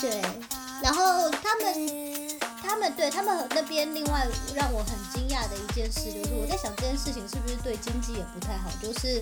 [0.00, 0.22] 对，
[0.82, 9.20] 然后他们，他们对他们那边另外让我很惊讶的一件事，就是我在想这件事情是不是对经济也不太好，就是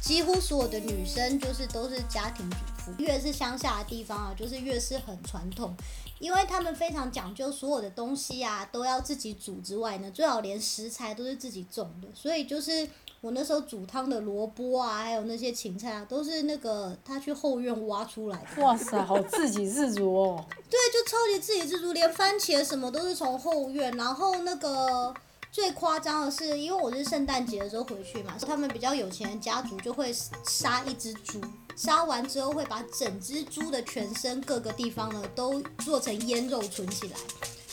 [0.00, 5.76] 几乎所有的女生就是都是家庭主妇，越是乡下的地方啊，就是越是很传统，
[6.18, 12.88] 因为他们非常讲究所有的东西啊都要自己煮之外呢，最好连食材都是自己种的，所以就是。
[13.22, 18.62] 我那时候煮汤的萝卜啊，还有那些芹菜啊，都是那个他去后院挖出来的。
[18.62, 20.44] 哇塞，好自给自足哦！
[20.70, 23.90] 对，就超级自给自足，连番茄什么都是从后院。
[23.96, 25.12] 然后那个
[25.56, 30.14] 最夸张的是，因为我是圣诞节的时候回去嘛，他们比较有钱的家族就会
[30.46, 31.40] 杀一只猪，
[31.74, 37.16] 杀完之后会把整只猪的全身各个地方呢都做成腌肉存起来。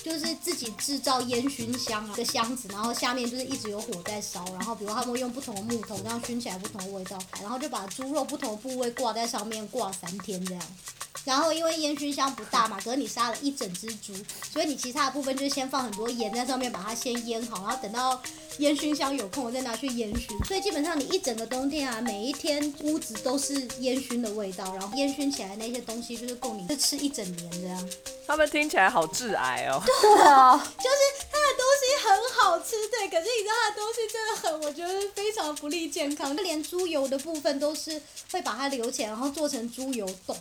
[0.03, 10.63] 就是自己制造烟熏香啊，一个箱子，然后下面就是一直有火在烧，然后比如他们用不同的木头，这样熏起来不同的味道，然后就把猪肉不同的部位挂在上面挂三天这样。
[11.23, 14.13] 然后因为烟熏香不大嘛，可是你杀了一整只猪，
[14.51, 18.21] 所以你其他的部分就先放很多盐在上面，把它先腌好，然后等到
[18.57, 20.37] 烟熏香有空，我再拿去烟熏。
[20.45, 27.89] 所以基本上你一整个冬天啊，每一天屋子都是烟熏的味道，然后烟熏起来那些东西就是够你吃一整年这样。
[28.25, 29.81] 他们听起来好致癌哦。
[29.85, 36.35] 对啊，就是它的东西很好吃，对，可是你知道它的东西真的很，我觉得非常不利健康。
[36.37, 38.01] 连猪油的部分都是
[38.31, 40.35] 会把它留起来，然后做成猪油冻。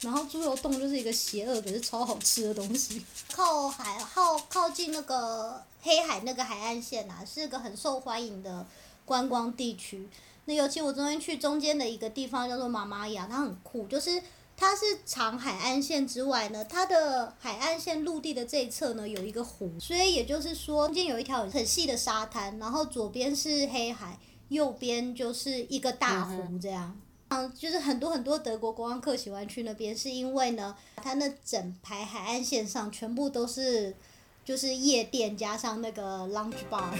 [0.00, 3.02] 然后猪油冻就是一个邪恶可是超好吃的东西。
[3.32, 8.66] 靠海靠靠近那个黑海那个海岸线啊，是个很受欢迎的
[9.06, 10.06] 观光地区。
[10.44, 14.22] 那尤其我昨天去中间的一个地方叫做马马雅，它很酷，就是
[14.56, 24.18] 它是长海岸线之外呢，它的海岸线陆地的这一侧呢有一个湖，所以也就是说中间有一条很细的沙滩，然后左边是黑海，
[24.48, 26.98] 右边就是一个大湖这样。
[27.28, 33.96] 嗯，就是很多很多德国观光客喜欢去那边，是因为呢，它那整排海岸线上全部都是
[34.44, 36.90] 就是夜店加上那个 lounge bar。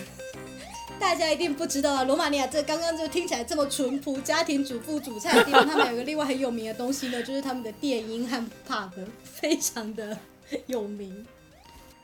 [1.01, 8.37] 大家一定不知道啊，罗马尼亚这刚刚就听起来这么淳朴，家庭主妇煮菜的地方，他们有个另外很有名的东西呢，就是他们的电音和
[8.69, 8.91] pub，
[9.25, 10.17] 非常的
[10.67, 11.27] 有名。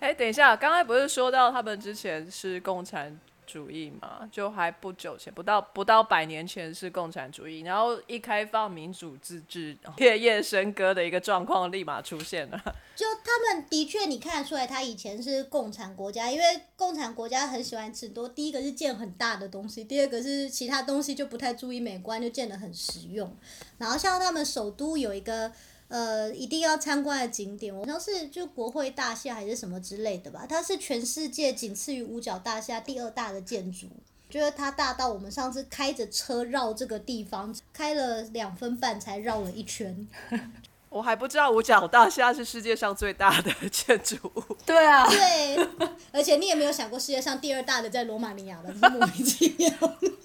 [0.01, 3.19] 哎，等一下，刚才不是说到他们之前是共产？
[3.51, 12.57] 主义嘛，就还不久前，不到不到百年前是共产主义，然后一开放民主自治，夜夜笙歌的一个状况立马出现了。
[12.95, 16.45] 就他们的确，你看得出来，他以前是共产国家，因为
[16.77, 18.29] 共产国家很喜欢吃多。
[18.29, 23.37] 第一个是建很大的东西，第二个是其他东西就不太注意美观，就建得很实用。
[23.79, 25.51] 然后像他们首都有一个。
[25.91, 30.47] 呃，一定要参观的景点，好像是就国会大厦还是什么之类的吧。
[30.49, 33.89] 它是全世界仅次于五角大厦第二大的建筑，
[34.31, 40.07] 觉得它大到我们上次开着车绕这个地方，开了两分半才绕了一圈。
[40.91, 44.43] 我还不知道五角大厦是世界上最大的建筑物。
[44.65, 45.69] 对啊，对，
[46.13, 49.71] 而且你也没有想过世界上第二大的在罗马尼亚的，莫名其妙。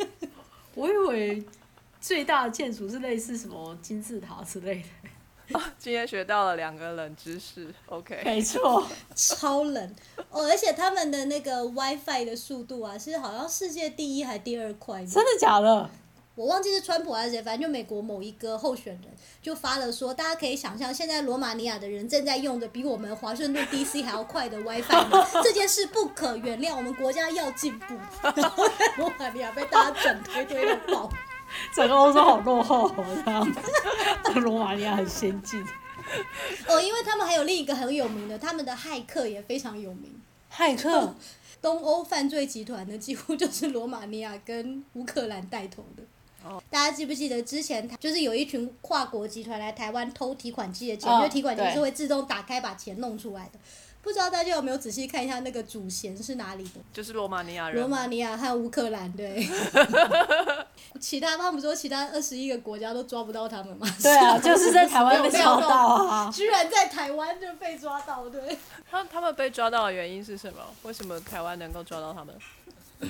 [0.76, 1.44] 我以为
[2.00, 5.10] 最大的建筑是类似什么金字塔之类的。
[5.78, 9.96] 今天学到了两个冷知识，OK，没错，超冷
[10.30, 15.90] 哦，而且他们的那个 WiFi 的速度啊，是好像世界第一还第二快，真的假的？
[16.36, 19.04] 我忘记是川普还是谁，反正就美国某一个候选人
[19.42, 25.06] 就发了说，大家可以想象，现在罗马尼亚的人正在用的比我们华盛顿 DC 还要快的 WiFi，
[25.42, 27.96] 这件事不可原谅，我们国家要进步。
[28.36, 28.66] 然后
[28.98, 31.10] 罗马尼亚被大家整推推到爆。
[31.74, 32.94] 整个欧洲好落后，
[33.26, 33.56] 这样，
[34.42, 35.66] 罗马尼亚很先进。
[36.68, 40.14] 哦，因为他们还有另一个很有名的，他们的骇客也非常有名。
[40.54, 41.16] 骇客，
[41.62, 46.04] 东欧犯罪集团呢，几乎就是罗马尼亚跟乌克兰带头的。
[46.48, 53.60] 哦，大家记不记得之前就是有一群跨国集团来台湾偷提款机的钱，因为提款机是会自动打开把钱弄出来的。
[54.06, 56.80] 不知道大家有没有仔细看一下那个主嫌是哪里的？
[56.94, 57.80] 就是罗马尼亚人。
[57.80, 59.50] 罗马尼亚和乌克兰对。
[61.02, 63.88] 其他他们说其他二十一个国家都抓不到他们吗？
[64.04, 65.68] 对啊， 就是在台湾被抓到
[66.06, 66.32] 啊！
[66.32, 68.56] 居然在台湾就被抓到，对。
[68.90, 70.60] 他他们被抓到的原因是什么？
[70.84, 72.36] 为什么台湾能够抓到他们？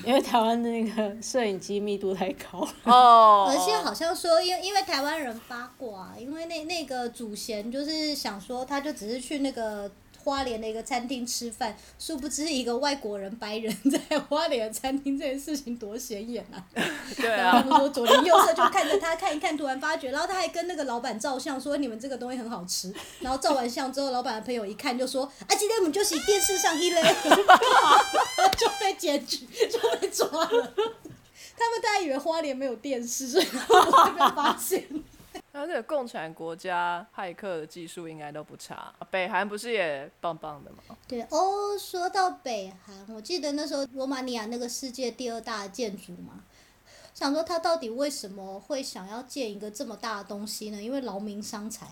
[0.06, 3.48] 因为台湾的那个摄影机密度太高哦。
[3.50, 9.92] 而且好像说，因为因为台湾人八卦，因为那那个祖贤就是想说，他就只是去那个。
[10.26, 13.72] 花莲的一个餐厅吃饭，殊不知一个外国人白人
[14.10, 16.58] 在花莲的餐厅这件事情多显眼啊！
[17.16, 22.92] 对然后啊，他们说左邻右舍就看着他看一看，突然发觉，然后他还跟那个老板照相，说你们这个东西很好吃。
[23.20, 27.02] 然后照完相之后，老板的朋友一看就说：“啊，今天我们就是电视上一类，
[28.58, 30.74] 就被检举，就被抓了。
[31.58, 34.84] 他们大概以为花莲没有电视，所以他们不会被发现。
[35.56, 38.94] 而且共产国家骇客的技术应该都不差。
[39.10, 40.98] 北韩不是也棒棒的吗？
[41.08, 46.44] 对哦，说到北韩，我记得那时候罗马尼亚那个世界第二大建筑嘛，
[47.14, 50.82] 想说他到底为什么会想要建一个这么大的东西呢？
[50.82, 51.88] 因为劳民伤财。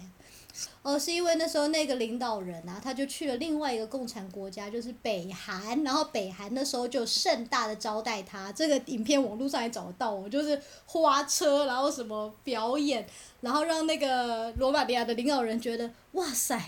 [0.84, 8.52] 哦，是因为那时候那个领导人啊，他就去了另外一个共产国家，就是北韩，然后北韩那时候就盛大的招待他。
[8.52, 13.06] 这个影片网络上也找得到哦，就是花车，然后什么表演，
[13.42, 16.62] 然后让那个罗马尼亚的领导人觉得，哇塞，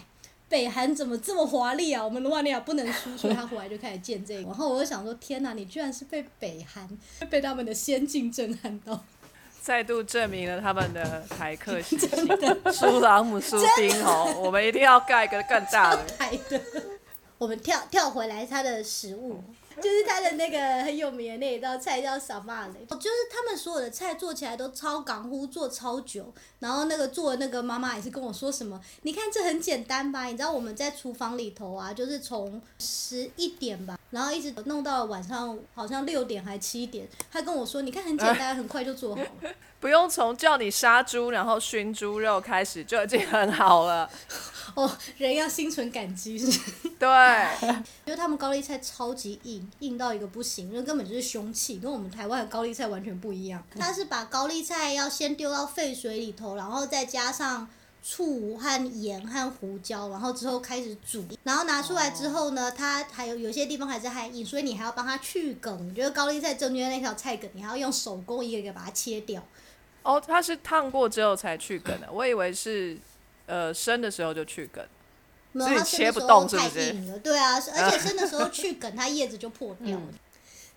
[0.50, 2.04] 北韩怎么这么华丽啊？
[2.04, 4.42] 我们罗马尼亚不能输，所以他回来就开始建这个。
[4.50, 6.90] 然后我就想说，天哪，你居然是被北韩
[7.30, 9.04] 被他们的先进震撼到。
[9.66, 12.08] 再度证明了他们的台客 习性，
[12.72, 16.06] 苏朗姆苏丁哦，我们一定要盖一个更大的。
[17.40, 19.44] 我们跳跳回来，他的食物
[19.82, 26.34] 就是他的那个很有名的那一道菜叫萨玛雷，就是他们所有的菜做起来都超港呼，做超久。
[26.60, 30.26] 然后那个做的那个妈妈也是跟我说什么，你看这很简单吧？
[30.26, 39.30] 你知道我们在厨房里头啊，就是从十一点吧，然后一直弄到晚上好像六点还七点，他跟我说，你看很简单，很快就做好了。
[39.80, 44.10] 不用从叫你杀猪然后熏猪肉开始就已经很好了。
[44.74, 46.90] 哦，人要心存感激是不是。
[46.98, 47.08] 对，
[48.06, 53.64] 因 为他们高丽菜超级硬，硬到一个不行，那根本就是凶器，跟我们台湾的高丽菜完全不一样。
[53.78, 57.68] 它是把高丽菜要先丢到沸水里头，然后再加上
[58.04, 65.94] 醋和盐和胡椒，然后之后开始煮，然后拿出来之后呢，它还有有些地方还是还硬，所以你还要帮它去梗。
[65.96, 69.44] 就是高丽菜中间那条菜梗，你还要用手工一个一个把它切掉。
[70.04, 72.96] 哦，它是烫过之后才去梗的，我以为是
[73.48, 74.86] 呃生的时候就去梗。
[75.56, 80.08] 没有，所以它生切不动是不是硬了，对啊，而且生的时候去梗，它叶子就破掉了。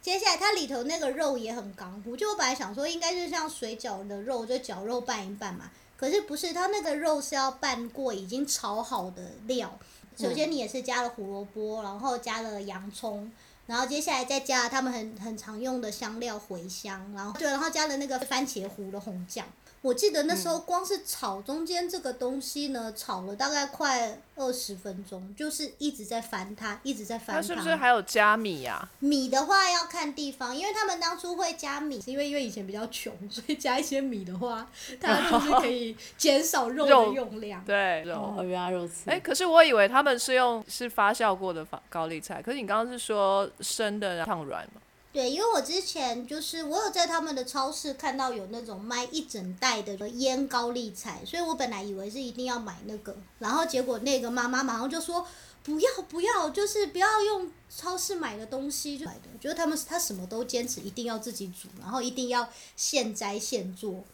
[0.00, 9.76] 接下来它里头那个肉也很刚乎，就我本来想说应该是像水饺的肉，就绞肉拌一拌嘛，可是不是，它那个肉是要拌过已经炒好的料。
[10.16, 13.30] 首先你也是加了胡萝卜，然后加了洋葱，
[13.66, 19.44] 然后接下来再加了他们很很常用的香料茴香，然后对，然后加了那个番茄糊的红酱。
[19.80, 34.68] 我记得那时候光是炒中间这个东西呢，炒了大概快二十分钟，就是一直在翻它，一直在翻它是不是还有加米呀、米的话要看地方，因为他们当初会加米，是因为因为以前比较穷，所以加一些米的话，
[35.00, 37.64] 它 就是可以减少肉的用量。
[37.64, 38.34] 对，肉。
[38.36, 39.08] 哦，原来如此。
[39.08, 44.80] 哎、可是我以为他们是用是发酵过的发高丽菜，可是你刚刚是说生的然后烫软嘛？
[45.10, 55.26] 对，因为我之前就是我有在他们的超市看到有那种卖一整袋的腌高丽菜，所以我本来以为是一定要买那个，然后结果那个妈妈马上就说
[55.64, 64.04] 不要不要，就是不要用超市买的东西就买的，觉得他们他什么都坚持一定要自己煮，然后一定要现摘现做。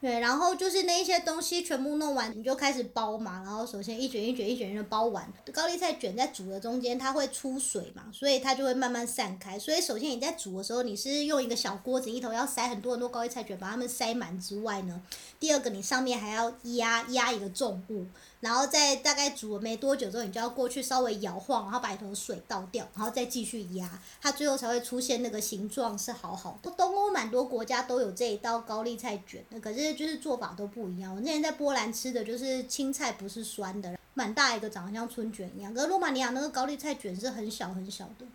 [0.00, 3.42] 对，然后就是那一些东西全部弄完，你就开始包嘛。
[3.44, 9.58] 然后首先一卷一卷一卷一卷包完，高丽菜卷在煮的中间，它会出水嘛，所以它就会慢慢散开。
[9.58, 15.02] 所以首先你在煮的时候，你是用一个小锅子，一头要塞很多很多高丽菜卷，把它们塞满之外呢，
[15.40, 18.06] 第二个你上面还要压压一个重物，
[18.38, 26.70] 然后再大概煮了没多久之后，你就要过去稍微摇晃，然后把里头水倒掉，然后再继续压，它最后才会出现那个形状是好好的。
[26.78, 31.14] 东欧蛮多国家都有这一道高丽菜卷的，可是就是做法都不一样。
[31.14, 35.72] 我之前在波兰吃的就是青菜不是酸的，蛮大一个，长得像春卷一样。
[35.74, 38.26] 可是罗马尼亚那个高丽菜卷是很小很小的，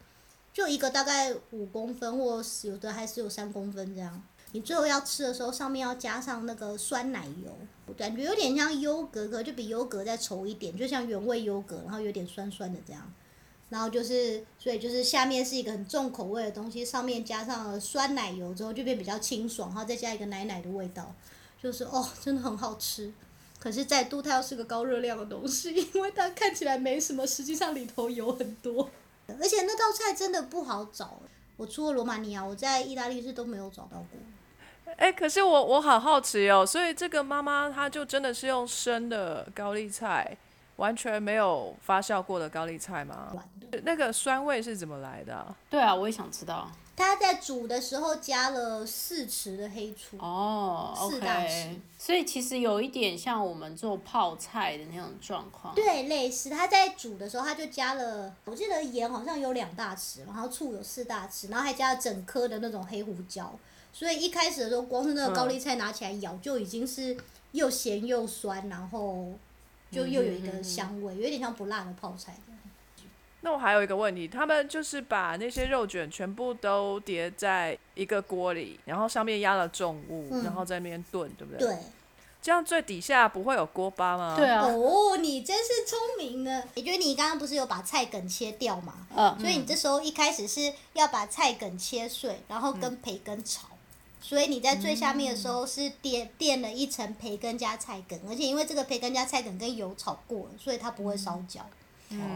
[0.54, 4.22] 就一个大概五公分，或是有的还是有三公分这样。
[4.52, 7.58] 你最后要吃的时候，上面要加上那个酸奶油，
[7.98, 13.12] 感觉有点像优格，可就比优格再稠一点，就像原味优格，然后有点酸酸的这样。
[13.70, 21.12] 然后就是，所以就是下面是一个很重口味的东西，上面加上了酸奶油之后就变比较清爽，然后再加一个奶奶的味道，
[21.64, 23.12] 就是哦，真的很好吃。
[23.58, 28.90] 可是再度它又是个高热量的东西， 因为它看起来没什么，实际上里头有很多，
[29.40, 31.22] 而且那道菜真的不好找。
[31.56, 34.94] 我除了罗马尼亚，我在意大利是都没有找到过。
[34.98, 40.36] 哎、可是我我好好奇哦，所以这个妈妈她就真的是用生的高丽菜，
[40.76, 43.34] 完全没有发酵过的高丽菜吗？
[43.84, 46.70] 那个酸味是怎么来的啊、对啊，我也想知道。
[46.96, 50.18] 它在煮的时候加了四匙的黑醋。
[50.20, 55.74] 哦四大匙所以其实有一点像我们做泡菜的那种状况。
[55.74, 63.52] 对，类似他在煮的时候，他就加了，我记得盐好像有两大匙，然后醋有四大匙，然后还加了整颗的那种黑胡椒。
[63.92, 67.18] 所以一开始的时候，光是那个高丽菜拿起来咬，就已经是
[67.54, 69.32] 又咸又酸，然后
[69.92, 72.36] 就又有一个香味，有一点像不辣的泡菜。
[73.46, 81.68] 那我还有一个问题，他们就是把那些肉卷全部都叠在一个锅里，然后上面压了重物，嗯然后在那边炖，对不对？
[81.68, 81.78] 对，
[82.42, 84.36] 这样最底下不会有锅巴吗？
[84.38, 86.64] 对啊，哦，你真是聪明呢！
[86.76, 89.06] 也就是你刚刚不是有把菜梗切掉嘛？
[89.14, 93.68] 嗯，所以你这时候一开始是要把菜梗切碎，然后跟培根炒。
[94.22, 101.60] 所以你在最下面的时候是垫垫了一层培根加菜梗，而且因为这个培根加菜梗跟油炒过了，所以它不会烧焦。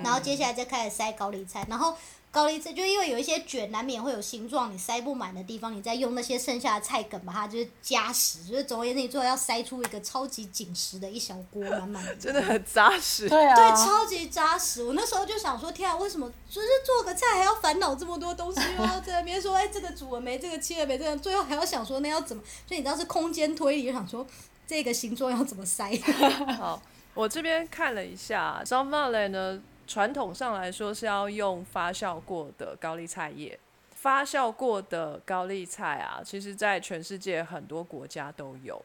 [0.04, 1.96] 然后接下来再开始塞高丽菜，然后
[2.30, 12.16] 高丽菜就因为有一些卷难免会有形状，你塞不满的地方，你再用那些剩下的菜梗把它就是加实，就是总而言之，你最后要塞出一个超级紧实的一小锅满满的。
[12.16, 13.28] 真的很扎实。
[13.28, 14.84] 对啊，对，超级扎实。
[14.84, 24.26] 我那时候就想说，天啊，为什么就是做个菜还要烦恼这么多东西，又要在那边说，哎，这个煮了没，这个切了没，这个最后还要想说那要怎么，所以你知道是空间推理，就想说
[24.68, 25.98] 这个形状要怎么塞。
[26.60, 26.82] 好，
[27.18, 33.60] 我这边看了一下 s a m a l e 呢，传统上来说是要用发酵过的高丽菜叶。
[33.90, 38.80] 发酵过的高丽菜啊，其实在全世界很多国家都有。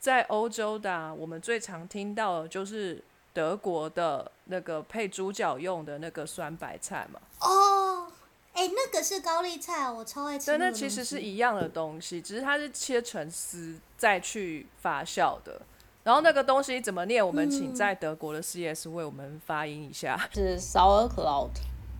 [0.00, 3.00] 在欧洲的啊、我们最常听到的就是
[3.32, 7.20] 德国的那个配猪脚用的那个酸白菜嘛。
[7.40, 8.10] 哦，
[8.54, 10.84] 哎，那个是高丽菜，我超爱吃对，那个东西。
[10.84, 15.62] 那其实是一样的东西，只是它是切成丝再去发酵的。
[16.08, 17.24] 然后那个东西怎么念？
[17.24, 20.18] 我们请在德国的 CS 为我们发音一下。
[20.32, 21.50] 是 sauerkraut。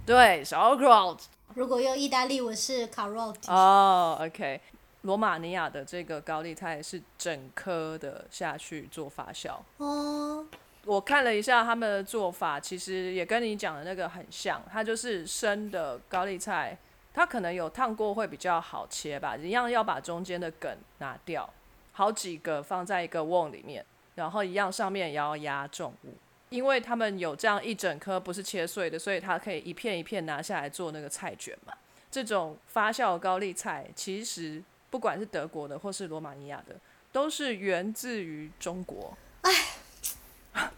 [0.07, 1.19] 对，sauerkraut。
[1.53, 3.37] 如果用意大利文是 carrot。
[3.49, 4.63] 哦，OK。
[5.03, 9.59] 罗马尼亚的这个高丽菜是整颗的下去做发酵。
[9.77, 10.43] 哦，
[10.87, 16.79] 我看了一下他们的做法，其实也跟你讲的那个很像，它就是生的高丽菜，
[17.13, 21.51] 它可能有烫过会比较好切吧，一样要把中间的梗拿掉，
[21.93, 23.85] 好几个放在一个瓮里面，
[24.19, 26.13] 然后一样上面也要压重物，
[26.51, 31.73] 因为他们有这样一整颗不是切碎的，所以它可以一片一片拿下来做那个菜卷嘛。
[32.11, 34.61] 这种发酵的高丽菜，其实
[34.91, 36.75] 不管是德国的或是罗马尼亚的，
[37.13, 39.17] 都是源自于中国。
[39.43, 39.53] 哎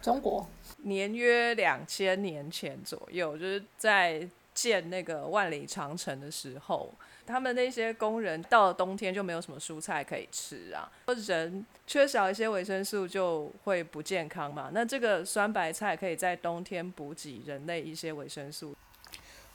[0.03, 0.47] 中国
[0.83, 6.93] 年约两千年前左右，就是在建那个万里长城的时候，
[7.27, 10.91] 他们那些工人到了冬天就没有什么蔬菜可以吃啊，
[11.27, 14.71] 人缺少一些维生素就会不健康嘛。
[14.73, 18.75] 那这个酸白菜可以在冬天补给人类一些维生素。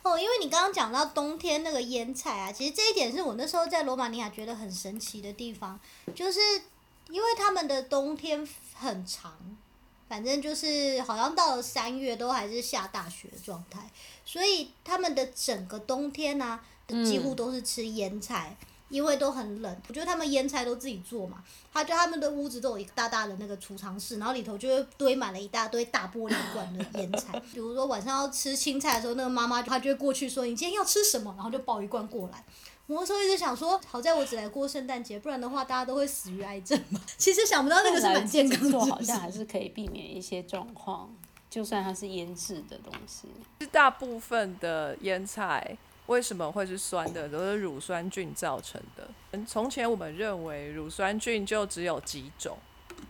[0.03, 5.79] 哦，因为你刚刚讲到冬天那个腌菜啊，其实这一点是我那时候在罗马尼亚觉得很神奇的地方，
[6.13, 6.39] 就是
[7.09, 9.57] 因为他们的冬天很长，
[10.07, 13.89] 反正就是好像到了三月都还是下大雪的状态，
[14.25, 18.57] 所以他们的整个冬天呢、的几乎都是吃腌菜。
[18.87, 21.43] 因为都很冷，我觉得他们腌菜都自己做嘛，
[21.73, 27.41] 他就他们的屋子都有一个大大的那个储藏室，然后里头就会堆满了一大堆大玻璃罐的腌菜。
[27.51, 32.45] 比如说晚上要吃青菜的时候，那个妈妈她就会过去说：“你今天要吃什么？”然后就抱一罐过来。
[32.87, 37.01] 我那时候一直想说，好在我只来过圣诞节，不然的话大家都会死于癌症嘛。
[37.17, 41.13] 其实想不到那个是蛮健康的，好像还是可以避免一些状况，
[41.49, 43.27] 就算它是腌制的东西。
[43.61, 45.75] 是大部分的腌菜
[46.05, 49.07] 为什么会是酸的，都是乳酸菌造成的。
[49.31, 52.57] 嗯从前我们认为乳酸菌就只有几种，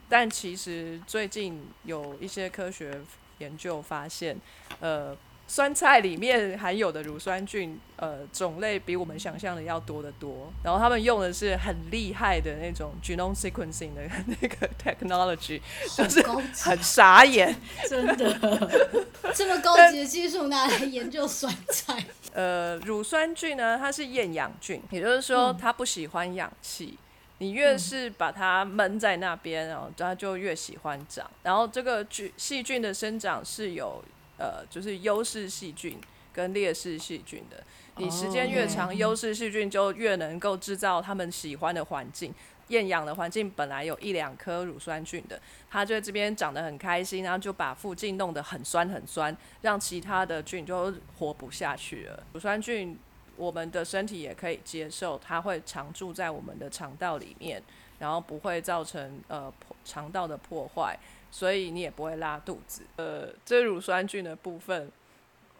[0.07, 3.01] 但其实最近有一些科学
[3.39, 4.39] 研究发现，
[4.79, 5.15] 呃，
[5.47, 10.51] 酸菜里面含有的乳酸菌，呃，种类比我们想象的要多得多。
[10.63, 14.01] 然后他们用的是很厉害的那种 genome sequencing 的
[14.41, 15.61] 那个 technology，
[15.95, 16.21] 就是
[16.63, 17.55] 很傻眼。
[17.87, 18.65] 真的，
[19.35, 22.03] 这么高级的技术拿来研究酸菜。
[22.33, 26.97] 呃，乳酸菌呢，它是厌氧菌，也就是说它不喜欢氧气。
[27.39, 31.29] 你越是把它闷在那边，然后它就越喜欢长。
[31.43, 34.01] 然后这个菌细菌的生长是有
[34.37, 35.99] 呃，就是优势细菌
[36.33, 37.63] 跟劣势细菌的。
[37.97, 42.33] 你时间越长，优势细菌就越能够制造他们喜欢的环境。
[42.69, 45.39] 厌氧的环境本来有一两颗乳酸菌的，
[45.69, 52.23] 它就在这边长得很开心，然后就把附近弄得很酸很酸，让其他的菌就活不下去了。
[52.33, 52.97] 乳酸菌
[53.37, 57.61] 我们的身体也可以接受，它会常住在我们的肠道里面，
[57.99, 60.97] 然后不会造成呃破肠道的破坏，
[61.31, 62.83] 所以你也不会拉肚子。
[62.95, 64.91] 呃，这乳酸菌的部分，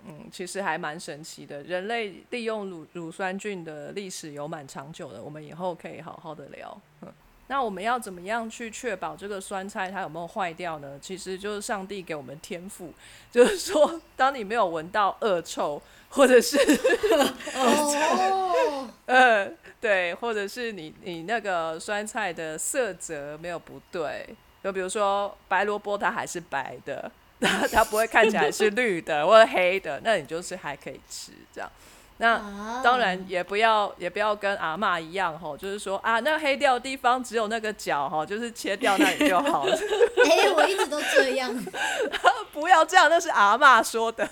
[0.08, 1.62] 嗯，其实还蛮神奇的。
[1.64, 6.80] 人类利用乳乳酸菌的历史有蛮长久的，我们以后可以好好的聊。
[7.02, 7.12] 嗯，
[7.48, 10.98] 那我们要怎么样去确保这个酸菜它有没有坏掉呢？
[11.02, 12.94] 其实就是上帝给我们天赋，
[13.32, 16.58] 就是说，当你没有闻到恶臭，或者是
[17.56, 24.28] 哦， 呃，对，或者是你你那个酸菜的色泽没有不对，
[24.66, 31.72] 就比如说白萝卜它还是白的，它它不会看起来是绿的或者黑的，那你就是还可以吃这样。
[32.18, 39.78] 那啊当然也不要也不要跟阿嬷一样吼，就是说啊，那黑掉的地方只有那个角哈，就是切掉那里就好了，
[40.26, 41.56] 哎、我一直都这样。
[42.52, 44.28] 不要这样，那是阿嬷说的。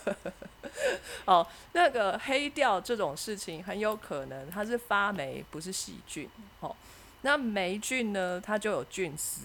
[1.26, 6.28] 哦，那个黑掉这种事情很有可能它是发霉，不是细菌。
[6.62, 6.76] 哦，
[7.22, 9.42] 那霉菌呢，它就有菌丝，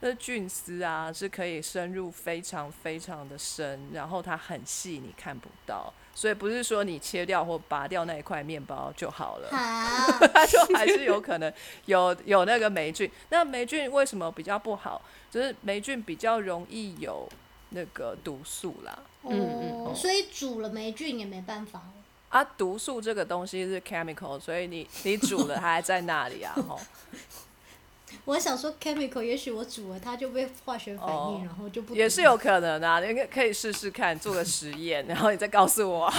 [0.00, 9.48] 那菌丝啊是可以深入非常非常的深，然后它很细，你看不到，所以不是说你切掉或拔掉那一块面包就好了。
[9.50, 11.52] 啊，它就还是有可能
[11.86, 13.10] 有有那个霉菌。
[13.30, 15.02] 那霉菌为什么比较不好？
[15.30, 17.28] 就是霉菌比较容易有
[17.70, 18.96] 那个毒素啦。
[19.22, 21.98] 哦，所以煮了霉菌也没办法哦。
[22.28, 26.78] 啊，毒素这个东西是 chemical，所以你你煮了它还在那里啊，吼。
[28.24, 36.12] 我想说 chemical，也许我煮了它就被化学反应，哦然后就不也是有可能啊， 你可可以试试看，做个实验，然后你再告诉我。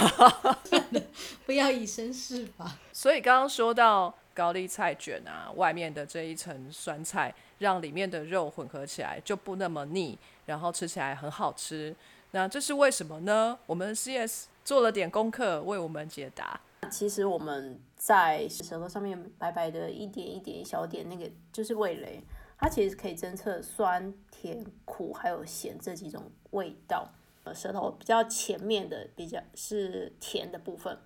[1.46, 2.76] 不要以身试法。
[2.92, 11.94] 所以刚刚说到高丽菜卷啊，外面的这一层酸菜，让里面的肉混合起来就不那么腻，然后吃起来很好吃。
[12.32, 13.58] 那这是为什么呢？
[13.66, 16.60] 我们 CS 做了点功课，为我们解答。
[16.88, 22.24] 其实我们在舌头上面白白的一点一点一小点，那个就是味蕾，
[22.56, 27.10] 它其实可以侦测酸、甜、苦还有咸这几种味道。
[27.44, 30.98] 呃，舌头比较前面的比较是甜的部分，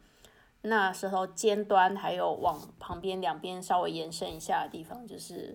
[0.62, 5.52] 那舌头尖端还有往旁边两边稍微延伸一下的地方，就是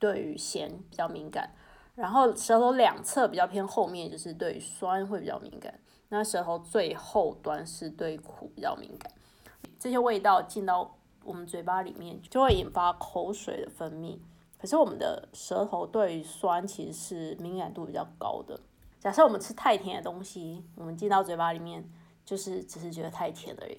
[0.00, 1.50] 对于咸比较敏感。
[1.94, 5.78] 然后舌头两侧比较偏后面，就是对于酸会比较敏感。
[6.08, 9.12] 那舌头最后端是对苦比较敏感。
[9.82, 14.16] 这些味道进到我们嘴巴里面，就会引发口水的分泌。
[14.56, 18.60] 可是我们的舌头对于酸其实是敏感度比较高的。
[19.00, 21.84] 假设我们吃太甜的东西，我们进到嘴巴里面，
[22.24, 23.78] 就是只是觉得太甜而已。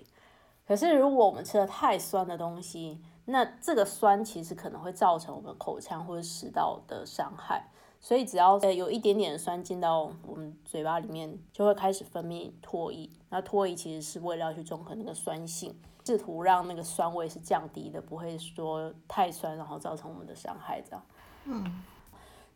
[0.68, 7.70] 可是如果我们吃了太酸的东西，那这个酸其实可能会造成我们口腔或者食道的伤害。
[8.02, 13.10] 所以只要呃有一点点酸进到我们嘴巴里面，就会开始分泌唾液。
[13.30, 15.74] 那唾液其实是为了要去中和那个酸性，
[16.06, 21.06] 试图让那个酸味是降低的，不会说太酸，然后造成我们的伤害这样。
[21.46, 21.84] 嗯，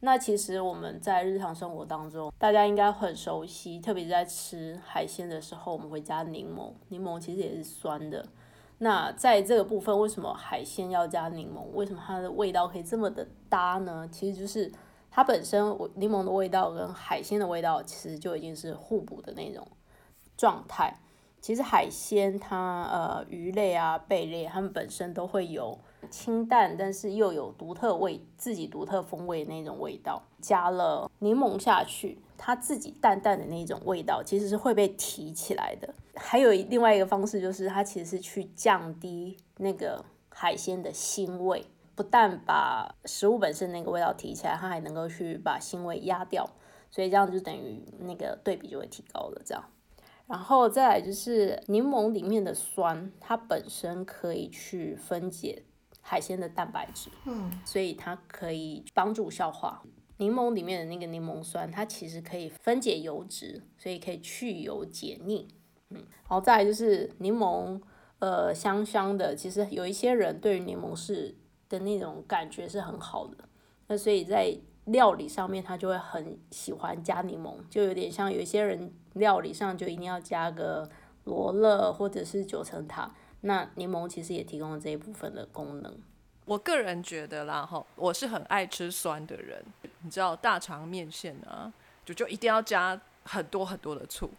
[0.01, 8.25] 那其实我们在日常生活当中，大家应该很熟悉，特别是在吃海鲜的时候，我们会加柠檬，柠檬其实也是酸的。
[8.79, 11.62] 那在这个部分，为什么海鲜要加柠檬？
[11.73, 14.07] 为什么它的味道可以这么的搭呢？
[14.12, 14.71] 其实就是
[15.10, 19.67] 它本身柠檬的味道跟海鲜的味道其实就已经是互补的那种
[20.36, 20.93] 状态。
[21.47, 25.79] 其实海鲜它呃鱼类啊贝类，它们本身都会有
[26.10, 30.21] 清淡，但是又有独特味自己独特风味的那种味道。
[30.41, 35.88] 加了柠檬下去，它自己淡淡的那种味道其实是会被提起来的。
[36.15, 41.65] 还有另外一个方式就是它其实是去降低那个海鲜的腥味。
[41.95, 46.45] 不但把食物本身那个味道提起来，它还能够去把腥味压掉，
[46.91, 49.41] 所以这样就等于那个对比就会提高了。
[49.45, 49.63] 这样，
[50.27, 55.63] 然后再来就是柠檬里面的酸，它本身可以去分解
[56.01, 59.81] 海鲜的蛋白质，嗯，所以它可以帮助消化。
[60.17, 65.47] 柠檬里面的那个柠檬酸，它其实可以分解油脂，所以可以去油解腻。
[65.89, 67.79] 嗯，然后再来就是柠檬，
[68.19, 69.35] 呃，香香的。
[69.35, 71.35] 其实有一些人对于柠檬是
[71.69, 73.37] 的那种感觉是很好的，
[73.87, 74.57] 那所以在
[74.88, 80.89] 料理上面他就会很喜欢加柠檬，就有点像有些人料理上就一定要加个
[81.23, 85.93] 罗勒或者是九层塔，那柠檬其实也提供了这一部分的功能。
[86.45, 89.62] 我个人觉得啦，哈，我是很爱吃酸的人。
[90.04, 91.71] 你知道大肠面线啊，
[92.06, 94.30] 就就一定要加很多很多的醋。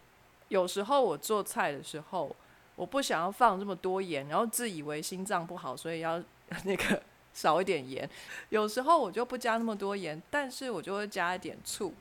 [0.47, 2.35] 有时候我做菜的时候，
[2.75, 6.19] 我不想要放这么多盐，然后自以为心脏不好，所以要
[6.65, 6.99] 那个
[7.33, 8.09] 少一点盐。
[8.49, 11.93] 有时候我就不加那么多盐，但是我就会加一点醋，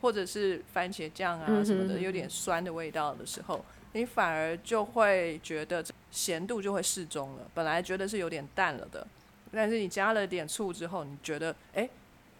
[0.00, 7.50] 或者是番茄酱啊什么的，有点酸的味道的时候，你反而就会觉得咸度就会适中了。
[7.54, 9.06] 本来觉得是有点淡了的，
[9.50, 11.90] 但是你加了点醋之后，你觉得哎、诶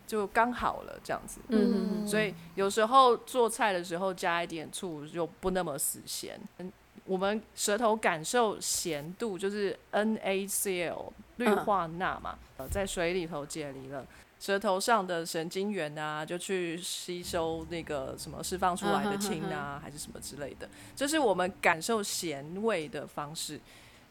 [0.07, 1.41] 就刚好了这样子。
[1.49, 6.39] 嗯所以有时候做菜的时候加一点醋就不那么死咸。
[6.59, 6.71] 嗯，
[7.05, 14.07] 我们舌头感受咸度就是 NaCl 氯化钠嘛，呃，在水里头解离了。
[14.39, 23.61] 舌头上的神经元啊，就去吸收那个什么释放出来的氢啊，还是什么之类的，这是我们感受咸味的方式。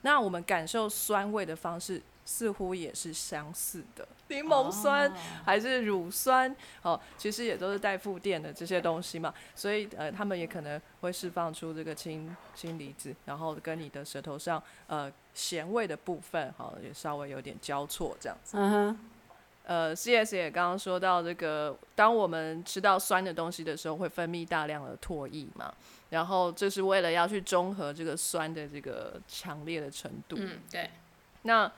[0.04, 5.12] 那我们感受酸味的方式似乎也是相似的，柠檬酸
[5.44, 6.56] 还是乳酸？
[6.82, 18.58] 哦，其实也都是带负电的这些东西嘛，所以呃，他们也可能会释放出这个氢氢离子，然后跟你的舌头上呃咸味的部分哈、也稍微有点交错这样子。
[18.58, 19.00] 嗯哼，
[19.64, 25.74] 呃，CS 也刚刚说到这个，当我们吃到酸的东西的时候，会分泌大量的唾液嘛，
[26.10, 30.36] 然后这是为了要去中和这个酸的这个强烈的程度。
[30.40, 30.90] 嗯，对，
[31.44, 31.72] 那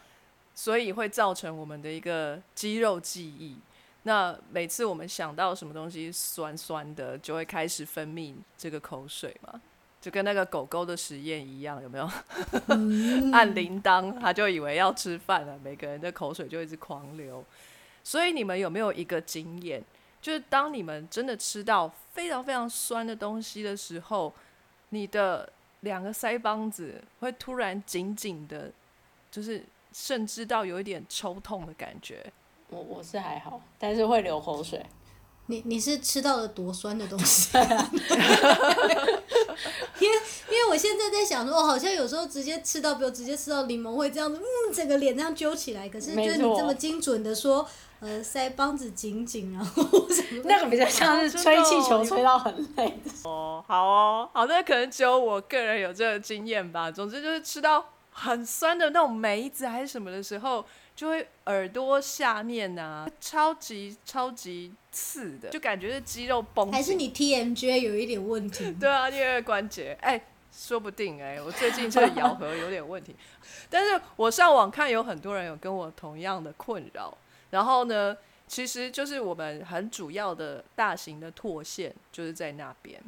[0.56, 3.58] 所以会造成我们的一个肌肉记忆。
[4.04, 9.62] 那每次我们想到什么东西酸酸的，就会开始分泌这个口水嘛，
[10.04, 12.04] 就跟那个狗狗的实验一样，有没有？
[13.32, 17.42] 按铃铛，它就以为要吃饭了，每个人的口水就一直狂流。
[18.04, 19.82] 所以你们有没有一个经验，
[20.22, 24.34] 就是当你们真的吃到非常非常酸的东西的时候，
[24.90, 28.70] 你的两个腮帮子会突然紧紧的，
[29.32, 29.64] 就是
[29.94, 32.26] 甚至到有一点抽痛的感觉。
[32.68, 34.86] 我我是还好，但是会流口水。
[35.48, 37.50] 你你是吃到了多酸的东西？
[40.00, 40.18] 因为
[40.50, 45.88] 因为我现在在想说，哦，好像有时候直接吃到，比如直接吃到柠檬会这样子，嗯，整个脸这样揪起来。
[45.88, 47.66] 可是就是你这么精准的说，
[48.00, 53.30] 呃，腮帮子紧紧，然后 什么那个比较像是吹气球吹到很累的。
[53.30, 56.92] 哦，好哦，好，那可能只有我个人有这个经验吧。
[56.92, 66.72] 总之就是吃到很酸的那种梅子还是什么的时候，就会耳朵下面啊，超级超级刺的，就感觉是肌肉绷。
[66.72, 68.72] 还是你 TMJ 有一点问题？
[68.80, 70.24] 对啊，因为关节，哎、
[70.56, 73.16] 说不定哎、我最近这个咬合有点问题，
[73.70, 77.18] 但是我上网看有很多人有跟我同样的困扰，
[77.50, 78.16] 然后呢，
[78.48, 83.02] 其实就是我们很主要的大型的唾腺就是在那边，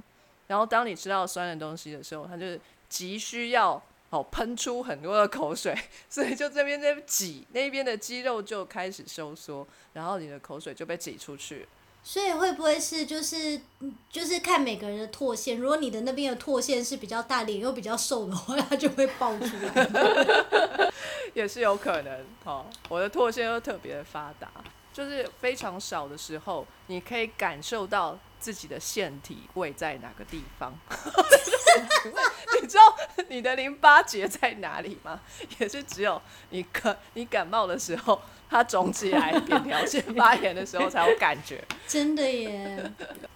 [0.48, 5.78] 然后当你吃到酸的东西的时候，它就是急需要哦喷出很多的口水，
[6.10, 11.68] 所以就这边在挤，那边的肌肉就开始收缩，然后你的口水就被挤出去。
[12.08, 15.58] 所以会不会是就是嗯就是看每个人的唾腺？
[15.58, 20.92] 如果你的那边的唾腺是比较大，脸又比较瘦的话，它就会爆出来。
[21.34, 22.68] 也是有可能哦。
[22.90, 24.52] 我的唾腺又特别的发达，
[24.96, 30.74] 就是非常少的时候，你可以感受到自己的腺体位在哪个地方。
[32.62, 32.84] 你知道
[33.28, 35.20] 你的淋巴结在哪里吗？
[35.60, 41.62] 也是只有你感你感冒的时候，它肿起来、扁条腺发炎的时候才有感觉。
[41.86, 42.94] 真的耶！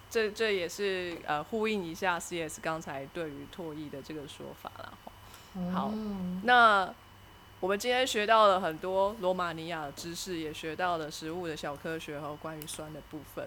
[0.08, 4.92] 这这也是呃呼应一下 CS 刚才对于唾液的这个说法啦。
[5.74, 6.90] 好，嗯那
[7.60, 13.46] 我们今天学到了很多罗马尼亚的知识，也学到了食物的小科学和关于酸的部分。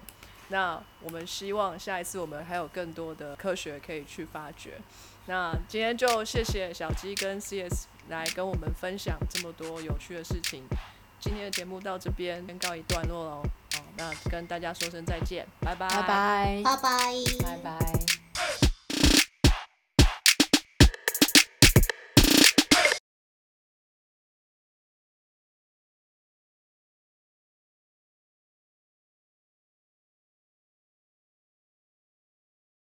[0.50, 4.80] 那我们希望下一次我们还有更多的科学可以去发掘。
[5.26, 10.64] 那今天就谢谢小鸡跟 CS 来跟我们分享这么多有趣的事情。
[11.20, 13.42] 今天的节目到这边先告一段落喽。
[13.74, 17.24] 好，那跟大家说声再见，拜拜，拜拜，拜拜。
[17.42, 18.13] 拜拜。